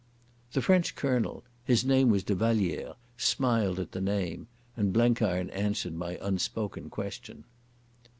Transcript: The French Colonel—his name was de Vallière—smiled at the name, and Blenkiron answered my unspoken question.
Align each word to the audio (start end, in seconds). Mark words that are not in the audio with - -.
The 0.53 0.63
French 0.63 0.95
Colonel—his 0.95 1.85
name 1.85 2.09
was 2.09 2.23
de 2.23 2.33
Vallière—smiled 2.33 3.79
at 3.79 3.91
the 3.91 4.01
name, 4.01 4.47
and 4.75 4.91
Blenkiron 4.91 5.51
answered 5.51 5.93
my 5.93 6.17
unspoken 6.23 6.89
question. 6.89 7.43